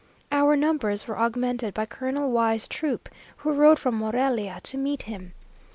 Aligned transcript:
Our 0.31 0.55
numbers 0.55 1.07
were 1.07 1.19
augmented 1.19 1.75
by 1.75 1.85
Colonel 1.85 2.31
Y 2.31 2.57
's 2.57 2.67
troop, 2.67 3.07
who 3.37 3.53
rode 3.53 3.77
from 3.77 3.93
Morelia 3.99 4.59
to 4.63 4.75
meet 4.75 5.03
him. 5.03 5.33